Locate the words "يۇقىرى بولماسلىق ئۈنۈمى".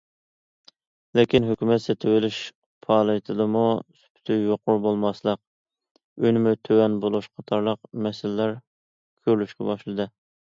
4.39-6.55